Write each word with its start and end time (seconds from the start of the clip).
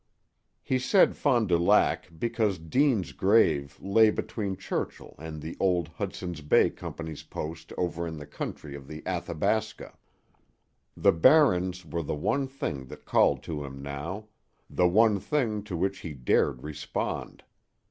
He 0.63 0.79
said 0.79 1.15
Fond 1.15 1.47
du 1.49 1.59
Lac 1.59 2.09
because 2.17 2.57
Deane's 2.57 3.11
grave 3.11 3.79
lay 3.79 4.09
between 4.09 4.57
Churchill 4.57 5.13
and 5.19 5.39
the 5.39 5.55
old 5.59 5.89
Hudson's 5.89 6.41
Bay 6.41 6.71
Company's 6.71 7.21
post 7.21 7.71
over 7.77 8.07
in 8.07 8.17
the 8.17 8.25
country 8.25 8.73
of 8.73 8.87
the 8.87 9.03
Athabasca. 9.05 9.95
The 10.97 11.11
Barrens 11.11 11.85
were 11.85 12.01
the 12.01 12.15
one 12.15 12.47
thing 12.47 12.85
that 12.87 13.05
called 13.05 13.43
to 13.43 13.63
him 13.63 13.83
now 13.83 14.25
the 14.67 14.87
one 14.87 15.19
thing 15.19 15.61
to 15.65 15.77
which 15.77 15.99
he 15.99 16.13
dared 16.13 16.63
respond. 16.63 17.43